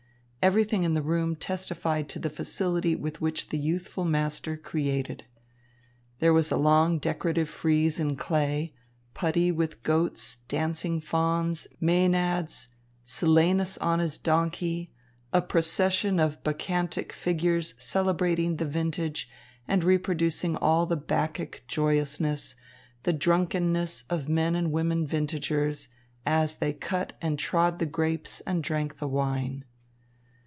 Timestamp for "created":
4.57-5.23